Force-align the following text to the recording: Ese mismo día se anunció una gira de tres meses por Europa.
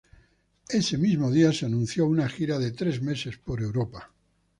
Ese 0.71 0.97
mismo 0.97 1.29
día 1.29 1.53
se 1.53 1.67
anunció 1.67 2.07
una 2.07 2.27
gira 2.27 2.57
de 2.57 2.71
tres 2.71 3.03
meses 3.03 3.37
por 3.37 3.61
Europa. 3.61 4.11